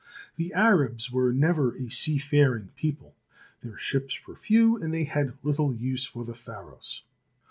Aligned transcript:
The 0.35 0.51
Arabs 0.53 1.11
were 1.11 1.31
never 1.31 1.75
a 1.75 1.89
seafaring 1.91 2.69
people. 2.75 3.13
Their 3.61 3.77
ships 3.77 4.25
were 4.25 4.35
few, 4.35 4.81
and 4.81 4.91
they 4.91 5.03
had 5.03 5.37
little 5.43 5.75
use 5.75 6.05
for 6.07 6.25
the 6.25 6.33
Pharos. 6.33 7.03